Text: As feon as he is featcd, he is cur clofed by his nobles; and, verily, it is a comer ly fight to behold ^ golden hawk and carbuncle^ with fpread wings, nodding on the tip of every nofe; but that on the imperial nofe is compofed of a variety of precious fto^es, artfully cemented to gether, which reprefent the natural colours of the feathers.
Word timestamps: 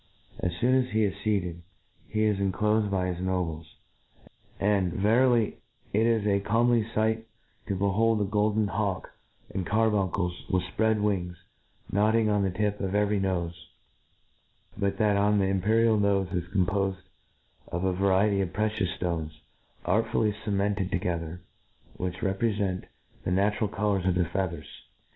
As 0.39 0.51
feon 0.53 0.73
as 0.83 0.89
he 0.93 1.03
is 1.03 1.13
featcd, 1.17 1.59
he 2.09 2.23
is 2.23 2.35
cur 2.39 2.49
clofed 2.49 2.89
by 2.89 3.05
his 3.13 3.19
nobles; 3.21 3.75
and, 4.59 4.91
verily, 4.93 5.59
it 5.93 6.07
is 6.07 6.25
a 6.25 6.39
comer 6.39 6.77
ly 6.77 6.83
fight 6.95 7.27
to 7.67 7.75
behold 7.75 8.17
^ 8.19 8.29
golden 8.31 8.67
hawk 8.69 9.11
and 9.53 9.63
carbuncle^ 9.63 10.31
with 10.49 10.63
fpread 10.75 11.01
wings, 11.03 11.37
nodding 11.91 12.31
on 12.31 12.41
the 12.41 12.49
tip 12.49 12.79
of 12.81 12.95
every 12.95 13.19
nofe; 13.19 13.53
but 14.75 14.97
that 14.97 15.17
on 15.17 15.37
the 15.37 15.45
imperial 15.45 15.99
nofe 15.99 16.33
is 16.33 16.45
compofed 16.45 17.03
of 17.67 17.83
a 17.83 17.93
variety 17.93 18.41
of 18.41 18.51
precious 18.53 18.89
fto^es, 18.99 19.29
artfully 19.85 20.35
cemented 20.43 20.89
to 20.89 20.97
gether, 20.97 21.41
which 21.97 22.21
reprefent 22.21 22.85
the 23.23 23.29
natural 23.29 23.67
colours 23.69 24.07
of 24.07 24.15
the 24.15 24.25
feathers. 24.25 24.65